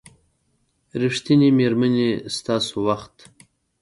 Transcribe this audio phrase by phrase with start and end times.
[1.01, 3.15] ریښتینې میرمنې ستاسو وخت